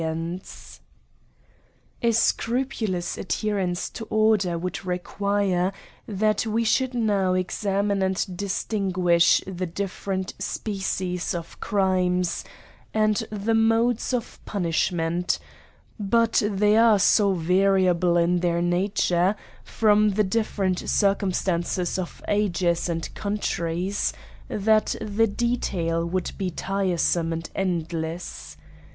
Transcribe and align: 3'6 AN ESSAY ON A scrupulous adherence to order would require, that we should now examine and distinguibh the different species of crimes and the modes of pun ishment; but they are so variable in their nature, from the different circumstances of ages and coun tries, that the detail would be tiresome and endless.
3'6 0.01 0.07
AN 0.11 0.41
ESSAY 0.41 0.81
ON 2.01 2.09
A 2.09 2.11
scrupulous 2.11 3.17
adherence 3.19 3.87
to 3.91 4.05
order 4.05 4.57
would 4.57 4.83
require, 4.83 5.71
that 6.07 6.43
we 6.47 6.63
should 6.63 6.95
now 6.95 7.33
examine 7.35 8.01
and 8.01 8.15
distinguibh 8.17 9.43
the 9.59 9.67
different 9.67 10.33
species 10.39 11.35
of 11.35 11.59
crimes 11.59 12.43
and 12.95 13.17
the 13.29 13.53
modes 13.53 14.11
of 14.11 14.43
pun 14.43 14.63
ishment; 14.63 15.37
but 15.99 16.41
they 16.49 16.75
are 16.75 16.97
so 16.97 17.33
variable 17.33 18.17
in 18.17 18.39
their 18.39 18.59
nature, 18.59 19.35
from 19.63 20.09
the 20.13 20.23
different 20.23 20.79
circumstances 20.89 21.99
of 21.99 22.23
ages 22.27 22.89
and 22.89 23.13
coun 23.13 23.37
tries, 23.37 24.13
that 24.47 24.95
the 24.99 25.27
detail 25.27 26.03
would 26.03 26.31
be 26.39 26.49
tiresome 26.49 27.31
and 27.31 27.51
endless. 27.53 28.57